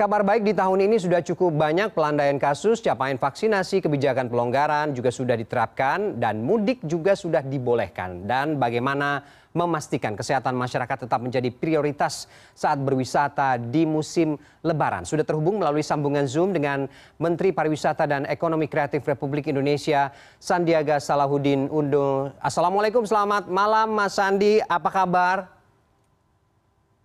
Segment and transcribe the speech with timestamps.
[0.00, 5.12] kabar baik di tahun ini sudah cukup banyak pelandaian kasus capaian vaksinasi kebijakan pelonggaran juga
[5.12, 8.24] sudah diterapkan dan mudik juga sudah dibolehkan.
[8.24, 9.20] Dan bagaimana
[9.52, 15.04] memastikan kesehatan masyarakat tetap menjadi prioritas saat berwisata di musim lebaran?
[15.04, 16.88] Sudah terhubung melalui sambungan zoom dengan
[17.20, 24.64] menteri pariwisata dan ekonomi kreatif republik indonesia sandiaga salahuddin undo assalamualaikum selamat malam mas sandi.
[24.64, 25.59] Apa kabar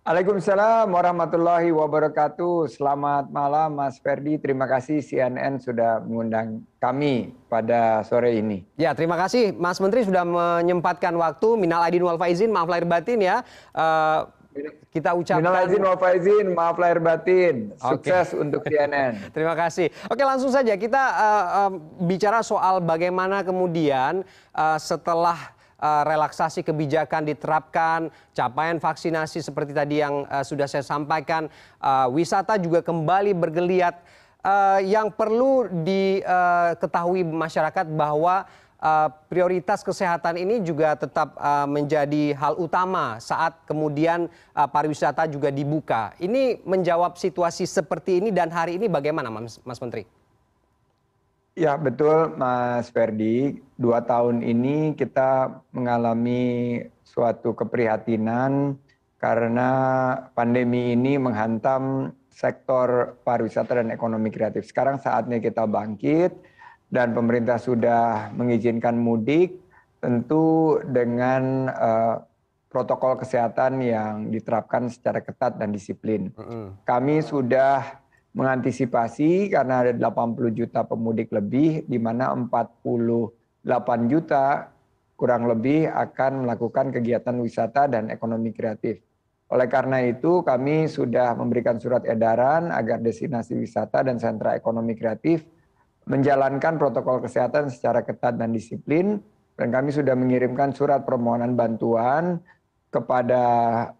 [0.06, 2.70] Waalaikumsalam warahmatullahi wabarakatuh.
[2.70, 4.38] Selamat malam Mas Ferdi.
[4.38, 8.62] Terima kasih CNN sudah mengundang kami pada sore ini.
[8.78, 11.58] Ya, terima kasih Mas Menteri sudah menyempatkan waktu.
[11.58, 13.42] Minal aidin wal faizin, maaf lahir batin ya.
[13.74, 14.30] Uh,
[14.94, 17.74] kita ucapkan Minal aidin wal faizin, maaf lahir batin.
[17.74, 18.38] Sukses okay.
[18.38, 19.18] untuk CNN.
[19.34, 19.90] terima kasih.
[20.06, 21.70] Oke, langsung saja kita uh, uh,
[22.06, 24.22] bicara soal bagaimana kemudian
[24.54, 31.52] uh, setelah relaksasi kebijakan diterapkan, capaian vaksinasi seperti tadi yang uh, sudah saya sampaikan,
[31.84, 34.24] uh, wisata juga kembali bergeliat.
[34.86, 38.46] Yang perlu diketahui masyarakat bahwa
[39.26, 41.34] prioritas kesehatan ini juga tetap
[41.66, 46.14] menjadi hal utama saat kemudian pariwisata juga dibuka.
[46.22, 50.06] Ini menjawab situasi seperti ini dan hari ini bagaimana, Mas Menteri?
[51.56, 58.76] Ya betul mas ferdi dua tahun ini kita mengalami suatu keprihatinan
[59.16, 59.70] karena
[60.36, 64.68] pandemi ini menghantam sektor pariwisata dan ekonomi kreatif.
[64.68, 66.36] Sekarang saatnya kita bangkit
[66.92, 69.56] dan pemerintah sudah mengizinkan mudik
[70.04, 72.20] tentu dengan uh,
[72.68, 76.28] protokol kesehatan yang diterapkan secara ketat dan disiplin.
[76.84, 78.04] Kami sudah
[78.36, 83.32] mengantisipasi karena ada 80 juta pemudik lebih di mana 48
[84.12, 84.68] juta
[85.16, 89.00] kurang lebih akan melakukan kegiatan wisata dan ekonomi kreatif.
[89.48, 95.48] Oleh karena itu kami sudah memberikan surat edaran agar destinasi wisata dan sentra ekonomi kreatif
[96.04, 99.16] menjalankan protokol kesehatan secara ketat dan disiplin
[99.56, 102.44] dan kami sudah mengirimkan surat permohonan bantuan
[102.96, 103.42] kepada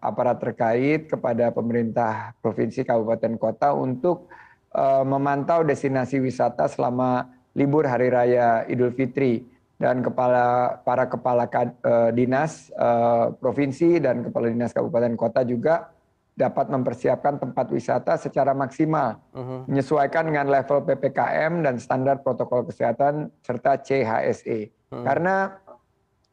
[0.01, 4.25] aparat terkait, kepada pemerintah provinsi, kabupaten, kota untuk
[4.73, 9.45] uh, memantau destinasi wisata selama libur hari raya Idul Fitri
[9.77, 15.93] dan kepala para kepala uh, dinas uh, provinsi dan kepala dinas kabupaten kota juga
[16.37, 19.61] dapat mempersiapkan tempat wisata secara maksimal, uh -huh.
[19.65, 24.69] menyesuaikan dengan level ppkm dan standar protokol kesehatan serta CHSE.
[24.69, 25.03] Uh -huh.
[25.05, 25.57] Karena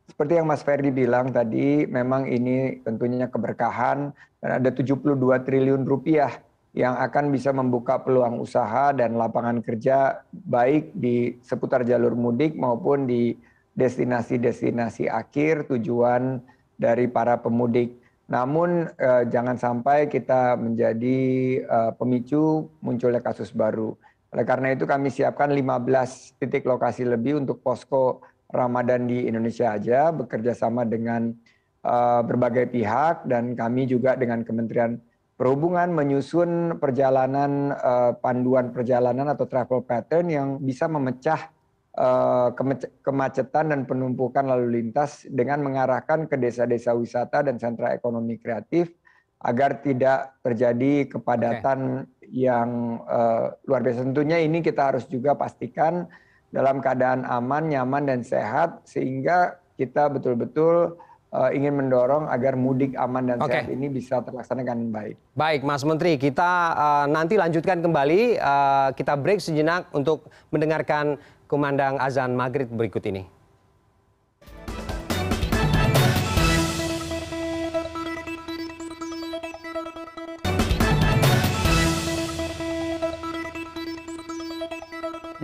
[0.05, 4.13] seperti yang Mas Ferdi bilang tadi, memang ini tentunya keberkahan
[4.45, 6.29] dan ada 72 triliun rupiah
[6.77, 13.09] yang akan bisa membuka peluang usaha dan lapangan kerja baik di seputar jalur mudik maupun
[13.09, 13.39] di
[13.79, 16.43] destinasi-destinasi akhir tujuan
[16.77, 17.97] dari para pemudik.
[18.29, 21.19] Namun eh, jangan sampai kita menjadi
[21.65, 23.97] eh, pemicu munculnya kasus baru.
[24.35, 28.19] Oleh karena itu kami siapkan 15 titik lokasi lebih untuk posko
[28.55, 31.35] Ramadan di Indonesia aja bekerja sama dengan
[31.83, 35.03] uh, berbagai pihak dan kami juga dengan Kementerian
[35.35, 41.51] Perhubungan menyusun perjalanan uh, panduan perjalanan atau travel pattern yang bisa memecah
[41.99, 42.55] uh,
[43.03, 48.95] kemacetan dan penumpukan lalu lintas dengan mengarahkan ke desa-desa wisata dan sentra ekonomi kreatif
[49.43, 52.31] agar tidak terjadi kepadatan okay.
[52.31, 54.07] yang uh, luar biasa.
[54.07, 56.07] Tentunya ini kita harus juga pastikan
[56.55, 60.95] dalam keadaan aman, nyaman, dan sehat, sehingga kita betul-betul
[61.35, 63.67] uh, ingin mendorong agar mudik aman dan okay.
[63.67, 65.19] sehat ini bisa terlaksana dengan baik.
[65.35, 68.39] Baik, Mas Menteri, kita uh, nanti lanjutkan kembali.
[68.39, 71.19] Uh, kita break sejenak untuk mendengarkan
[71.51, 73.27] kumandang azan maghrib berikut ini.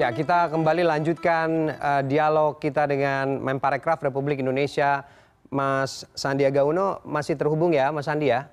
[0.01, 5.05] Ya, kita kembali lanjutkan uh, dialog kita dengan Menparekraf Republik Indonesia,
[5.53, 7.05] Mas Sandiaga Uno.
[7.05, 8.49] Masih terhubung ya, Mas Sandi ya?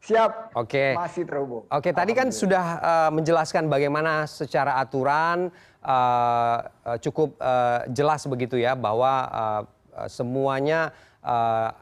[0.00, 0.56] Siap.
[0.56, 0.96] Oke.
[0.96, 1.68] Masih terhubung.
[1.68, 5.52] Oke, tadi kan sudah uh, menjelaskan bagaimana secara aturan
[5.84, 6.64] uh,
[7.04, 9.62] cukup uh, jelas begitu ya bahwa uh,
[10.08, 10.96] semuanya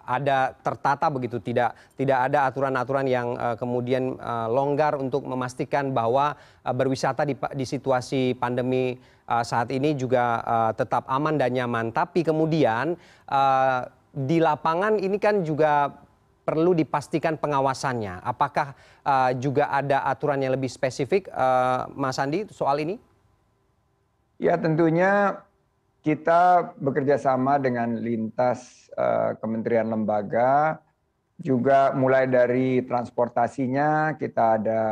[0.06, 6.38] ada tertata begitu, tidak tidak ada aturan-aturan yang uh, kemudian uh, longgar untuk memastikan bahwa
[6.62, 7.34] berwisata di,
[7.66, 8.94] situasi pandemi
[9.26, 10.38] saat ini juga
[10.78, 11.90] tetap aman dan nyaman.
[11.90, 12.94] Tapi kemudian
[14.12, 15.90] di lapangan ini kan juga
[16.46, 18.22] perlu dipastikan pengawasannya.
[18.22, 18.78] Apakah
[19.42, 21.26] juga ada aturan yang lebih spesifik,
[21.98, 22.94] Mas Andi, soal ini?
[24.38, 25.42] Ya tentunya
[26.02, 30.82] kita bekerja sama dengan lintas uh, kementerian lembaga
[31.38, 34.82] juga mulai dari transportasinya kita ada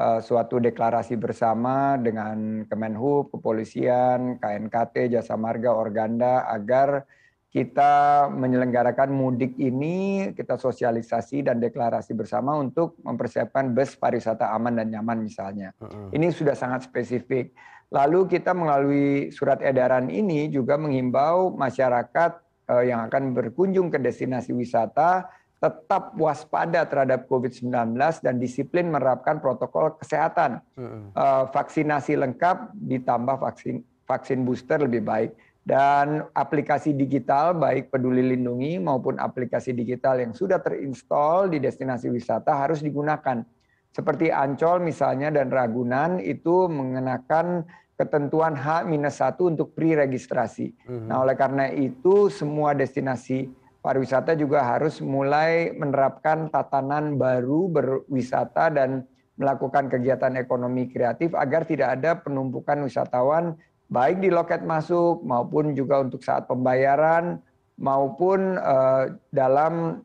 [0.00, 7.04] uh, suatu deklarasi bersama dengan Kemenhub, Kepolisian, KNKT, Jasa Marga, Organda agar
[7.50, 14.94] kita menyelenggarakan mudik ini, kita sosialisasi dan deklarasi bersama untuk mempersiapkan bus pariwisata aman dan
[14.94, 15.74] nyaman misalnya.
[16.14, 17.50] Ini sudah sangat spesifik.
[17.90, 22.38] Lalu kita melalui surat edaran ini juga menghimbau masyarakat
[22.70, 25.26] uh, yang akan berkunjung ke destinasi wisata
[25.60, 27.92] tetap waspada terhadap COVID-19
[28.24, 30.64] dan disiplin menerapkan protokol kesehatan.
[31.12, 38.80] Uh, vaksinasi lengkap ditambah vaksin vaksin booster lebih baik dan aplikasi digital baik Peduli Lindungi
[38.80, 43.44] maupun aplikasi digital yang sudah terinstall di destinasi wisata harus digunakan.
[43.90, 47.66] Seperti Ancol misalnya dan Ragunan itu mengenakan
[47.98, 50.72] ketentuan H-1 untuk pre-registrasi.
[50.88, 51.06] Mm-hmm.
[51.10, 53.50] Nah, oleh karena itu semua destinasi
[53.84, 59.04] pariwisata juga harus mulai menerapkan tatanan baru berwisata dan
[59.40, 63.56] melakukan kegiatan ekonomi kreatif agar tidak ada penumpukan wisatawan
[63.88, 67.40] baik di loket masuk maupun juga untuk saat pembayaran
[67.80, 70.04] maupun uh, dalam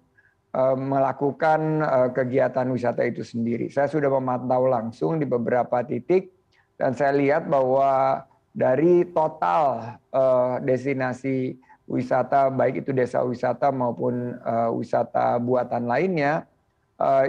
[0.56, 3.68] melakukan uh, kegiatan wisata itu sendiri.
[3.68, 6.32] Saya sudah memantau langsung di beberapa titik
[6.80, 8.24] dan saya lihat bahwa
[8.56, 14.42] dari total uh, destinasi wisata baik itu desa wisata maupun
[14.74, 16.50] wisata buatan lainnya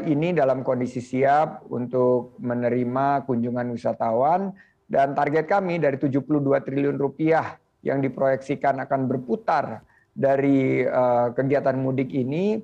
[0.08, 4.56] ini dalam kondisi siap untuk menerima kunjungan wisatawan
[4.88, 9.84] dan target kami dari 72 triliun rupiah yang diproyeksikan akan berputar
[10.17, 10.88] dari
[11.37, 12.56] kegiatan mudik ini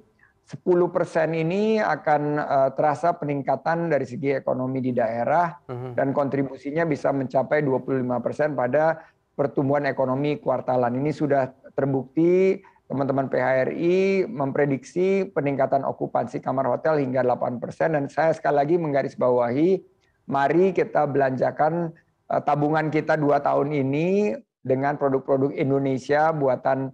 [0.43, 5.95] 10 persen ini akan uh, terasa peningkatan dari segi ekonomi di daerah uh-huh.
[5.97, 9.01] dan kontribusinya bisa mencapai 25 persen pada
[9.33, 12.61] pertumbuhan ekonomi kuartalan ini sudah terbukti
[12.91, 19.81] teman-teman PHRI memprediksi peningkatan okupansi kamar hotel hingga 8 persen dan saya sekali lagi menggarisbawahi
[20.29, 21.97] mari kita belanjakan
[22.33, 24.33] Eh, tabungan kita dua tahun ini
[24.65, 26.89] dengan produk-produk Indonesia buatan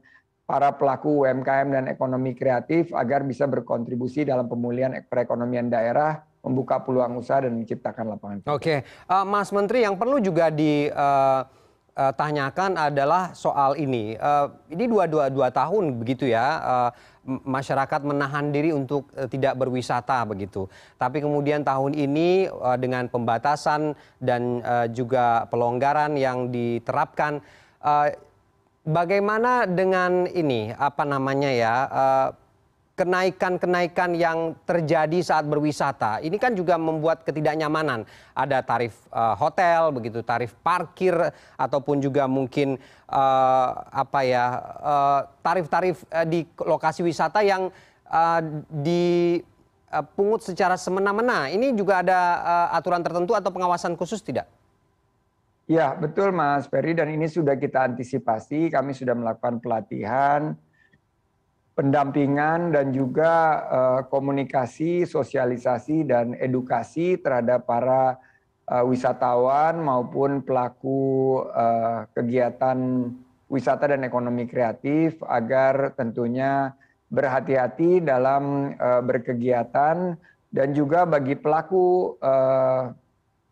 [0.48, 7.20] para pelaku UMKM dan ekonomi kreatif agar bisa berkontribusi dalam pemulihan perekonomian daerah, membuka peluang
[7.20, 8.56] usaha dan menciptakan lapangan kerja.
[8.56, 8.74] Oke,
[9.12, 14.16] uh, Mas Menteri yang perlu juga di uh, uh, tanyakan adalah soal ini.
[14.16, 16.46] Uh, ini dua dua dua tahun begitu ya.
[16.64, 16.90] Uh,
[17.28, 20.64] masyarakat menahan diri untuk tidak berwisata begitu.
[20.96, 22.48] Tapi kemudian tahun ini
[22.80, 24.64] dengan pembatasan dan
[24.96, 27.44] juga pelonggaran yang diterapkan,
[28.88, 31.74] bagaimana dengan ini apa namanya ya?
[31.92, 32.28] Uh,
[32.98, 38.02] kenaikan-kenaikan yang terjadi saat berwisata ini kan juga membuat ketidaknyamanan.
[38.34, 41.14] Ada tarif uh, hotel, begitu tarif parkir
[41.54, 42.74] ataupun juga mungkin
[43.06, 44.44] uh, apa ya
[45.46, 47.70] tarif-tarif di lokasi wisata yang
[48.82, 51.46] dipungut secara semena-mena.
[51.54, 52.20] Ini juga ada
[52.74, 54.57] aturan tertentu atau pengawasan khusus tidak?
[55.68, 58.72] Ya betul Mas Ferry dan ini sudah kita antisipasi.
[58.72, 60.56] Kami sudah melakukan pelatihan
[61.78, 63.32] pendampingan dan juga
[63.70, 68.18] uh, komunikasi, sosialisasi dan edukasi terhadap para
[68.66, 73.12] uh, wisatawan maupun pelaku uh, kegiatan
[73.46, 76.74] wisata dan ekonomi kreatif agar tentunya
[77.14, 80.18] berhati-hati dalam uh, berkegiatan
[80.50, 82.90] dan juga bagi pelaku uh,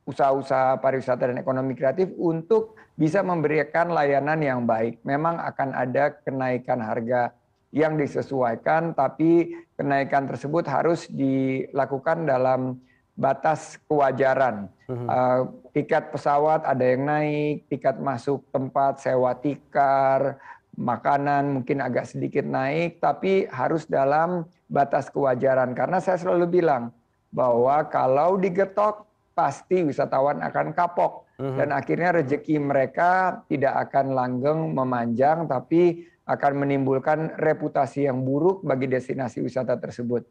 [0.06, 5.02] usaha-usaha pariwisata dan ekonomi kreatif untuk bisa memberikan layanan yang baik.
[5.02, 7.34] Memang akan ada kenaikan harga
[7.74, 12.80] yang disesuaikan, tapi kenaikan tersebut harus dilakukan dalam
[13.18, 14.70] batas kewajaran.
[14.86, 20.38] Uh, tiket pesawat ada yang naik, tiket masuk tempat sewa tikar,
[20.78, 25.72] makanan mungkin agak sedikit naik, tapi harus dalam batas kewajaran.
[25.72, 26.92] Karena saya selalu bilang
[27.32, 29.05] bahwa kalau digetok
[29.36, 31.60] pasti wisatawan akan kapok mhm.
[31.60, 38.88] dan akhirnya rezeki mereka tidak akan langgeng memanjang, tapi akan menimbulkan reputasi yang buruk bagi
[38.88, 40.24] destinasi wisata tersebut.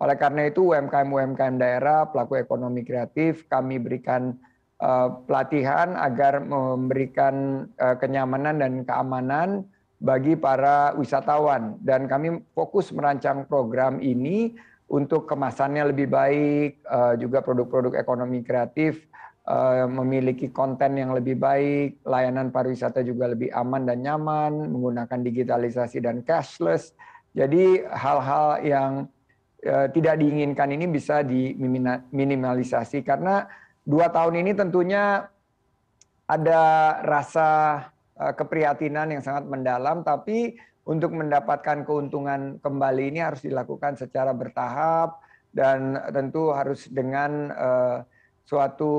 [0.00, 4.38] Oleh karena itu UMKM-UMKM daerah, pelaku ekonomi kreatif, kami berikan
[4.80, 9.68] uh, pelatihan agar memberikan uh, kenyamanan dan keamanan
[10.00, 11.76] bagi para wisatawan.
[11.84, 14.56] Dan kami fokus merancang program ini
[14.92, 19.08] untuk kemasannya lebih baik, uh, juga produk-produk ekonomi kreatif
[19.42, 25.98] Eh, memiliki konten yang lebih baik, layanan pariwisata juga lebih aman dan nyaman, menggunakan digitalisasi
[25.98, 26.94] dan cashless.
[27.34, 28.92] Jadi hal-hal yang
[29.66, 33.50] uh, tidak diinginkan ini bisa diminimalisasi karena
[33.82, 35.26] dua tahun ini tentunya
[36.30, 36.62] ada
[37.02, 37.48] rasa
[38.14, 45.22] keprihatinan yang sangat mendalam, tapi untuk mendapatkan keuntungan kembali ini harus dilakukan secara bertahap
[45.54, 47.98] dan tentu harus dengan uh,
[48.42, 48.94] suatu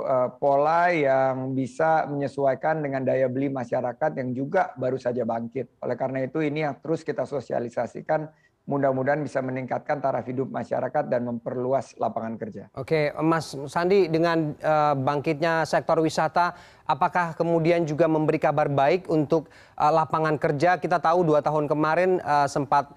[0.00, 5.76] uh, pola yang bisa menyesuaikan dengan daya beli masyarakat yang juga baru saja bangkit.
[5.84, 8.24] Oleh karena itu ini yang terus kita sosialisasikan
[8.66, 12.66] mudah-mudahan bisa meningkatkan taraf hidup masyarakat dan memperluas lapangan kerja.
[12.74, 19.46] Oke, Mas Sandi, dengan uh, bangkitnya sektor wisata, apakah kemudian juga memberi kabar baik untuk
[19.78, 20.82] uh, lapangan kerja?
[20.82, 22.90] Kita tahu dua tahun kemarin uh, sempat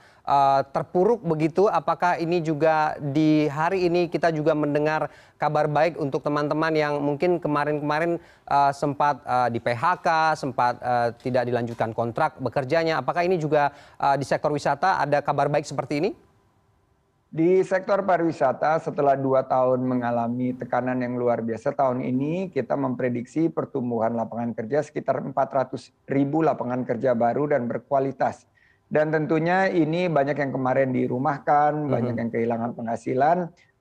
[0.70, 1.66] terpuruk begitu.
[1.66, 5.10] Apakah ini juga di hari ini kita juga mendengar
[5.42, 10.78] kabar baik untuk teman-teman yang mungkin kemarin-kemarin uh, sempat uh, di PHK, sempat
[11.26, 13.02] tidak dilanjutkan kontrak bekerjanya?
[13.02, 13.74] Apakah ini juga
[14.16, 16.12] di sektor wisata ada kabar baik seperti ini?
[17.30, 23.54] Di sektor pariwisata setelah dua tahun mengalami tekanan yang luar biasa, tahun ini kita memprediksi
[23.54, 28.50] pertumbuhan lapangan kerja sekitar 400 ribu lapangan kerja baru dan berkualitas.
[28.90, 31.94] Dan tentunya ini banyak yang kemarin dirumahkan, mm -hmm.
[31.94, 33.38] banyak yang kehilangan penghasilan,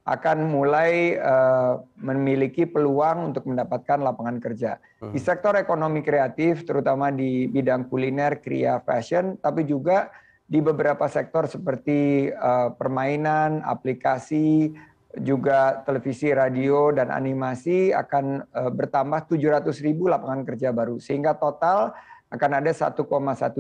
[0.09, 4.77] akan mulai uh, memiliki peluang untuk mendapatkan lapangan kerja.
[4.77, 5.13] Mm -hmm.
[5.17, 10.13] Di sektor ekonomi kreatif, terutama di bidang kuliner, kria, fashion, tapi juga
[10.49, 14.77] di beberapa sektor seperti uh, permainan, aplikasi,
[15.25, 21.01] juga televisi, radio, dan animasi akan uh, bertambah 700 ribu lapangan kerja baru.
[21.01, 21.97] Sehingga total
[22.29, 22.93] akan ada 1,1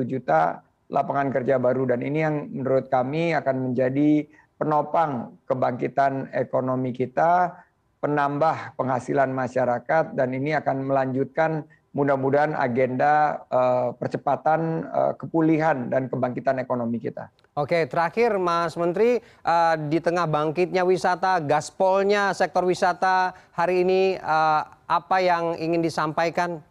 [0.04, 1.94] juta lapangan kerja baru.
[1.94, 4.24] Dan ini yang menurut kami akan menjadi
[4.58, 7.54] penopang kebangkitan ekonomi kita,
[8.02, 11.64] penambah penghasilan masyarakat, dan ini akan melanjutkan
[11.96, 17.32] mudah-mudahan agenda uh, percepatan uh, kepulihan dan kebangkitan ekonomi kita.
[17.56, 24.62] Oke, terakhir Mas Menteri, uh, di tengah bangkitnya wisata, gaspolnya sektor wisata hari ini uh,
[24.86, 26.62] apa yang ingin disampaikan?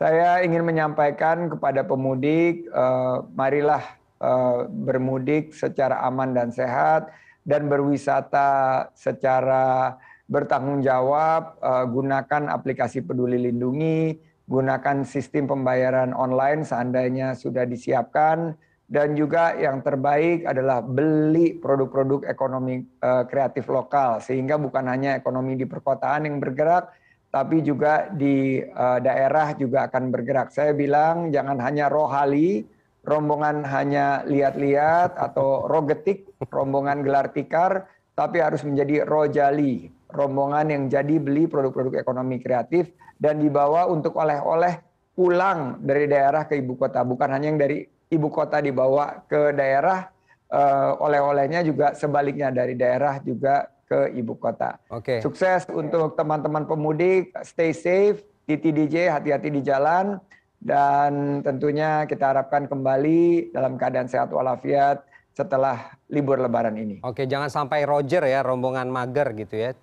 [0.00, 3.84] Saya ingin menyampaikan kepada pemudik, uh, marilah
[4.16, 7.12] uh, bermudik secara aman dan sehat
[7.44, 14.16] dan berwisata secara bertanggung jawab, uh, gunakan aplikasi Peduli Lindungi,
[14.48, 18.56] gunakan sistem pembayaran online seandainya sudah disiapkan,
[18.88, 25.60] dan juga yang terbaik adalah beli produk-produk ekonomi uh, kreatif lokal, sehingga bukan hanya ekonomi
[25.60, 26.88] di perkotaan yang bergerak,
[27.30, 30.50] tapi juga di uh, daerah juga akan bergerak.
[30.50, 32.66] Saya bilang jangan hanya rohali,
[33.06, 37.86] rombongan hanya lihat-lihat atau rogetik, rombongan gelar tikar,
[38.18, 42.90] tapi harus menjadi rojali, rombongan yang jadi beli produk-produk ekonomi kreatif
[43.22, 44.82] dan dibawa untuk oleh-oleh
[45.14, 47.06] pulang dari daerah ke ibu kota.
[47.06, 50.10] Bukan hanya yang dari ibu kota dibawa ke daerah,
[50.50, 54.78] uh, oleh-olehnya juga sebaliknya dari daerah juga ke ibu kota.
[54.86, 55.18] Oke.
[55.18, 60.22] Sukses untuk teman-teman pemudik, stay safe, di TDJ hati-hati di jalan,
[60.62, 65.02] dan tentunya kita harapkan kembali dalam keadaan sehat walafiat
[65.34, 67.02] setelah libur lebaran ini.
[67.02, 69.74] Oke, jangan sampai Roger ya, rombongan mager gitu ya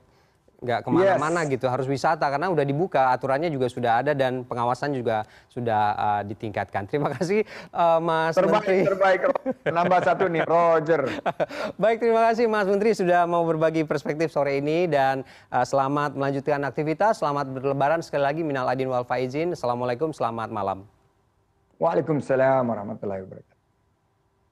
[0.57, 1.53] nggak ke mana-mana yes.
[1.53, 5.21] gitu harus wisata karena udah dibuka aturannya juga sudah ada dan pengawasan juga
[5.53, 6.89] sudah uh, ditingkatkan.
[6.89, 7.45] Terima kasih
[7.77, 8.79] uh, Mas terbaik, Menteri.
[8.89, 9.19] terbaik.
[9.69, 11.01] Nambah satu nih Roger.
[11.81, 15.21] Baik terima kasih Mas Menteri sudah mau berbagi perspektif sore ini dan
[15.53, 19.53] uh, selamat melanjutkan aktivitas selamat berlebaran sekali lagi minal adin wal faizin.
[19.53, 20.89] Assalamualaikum selamat malam.
[21.77, 23.56] Waalaikumsalam warahmatullahi wabarakatuh